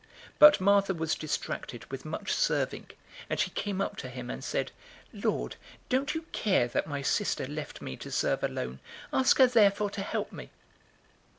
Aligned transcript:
010:040 0.01 0.07
But 0.39 0.59
Martha 0.61 0.93
was 0.95 1.13
distracted 1.13 1.85
with 1.91 2.05
much 2.05 2.33
serving, 2.33 2.87
and 3.29 3.39
she 3.39 3.51
came 3.51 3.79
up 3.79 3.97
to 3.97 4.09
him, 4.09 4.31
and 4.31 4.43
said, 4.43 4.71
"Lord, 5.13 5.57
don't 5.89 6.15
you 6.15 6.23
care 6.31 6.67
that 6.69 6.87
my 6.87 7.03
sister 7.03 7.45
left 7.45 7.81
me 7.83 7.95
to 7.97 8.09
serve 8.09 8.43
alone? 8.43 8.79
Ask 9.13 9.37
her 9.37 9.45
therefore 9.45 9.91
to 9.91 10.01
help 10.01 10.31
me." 10.31 10.49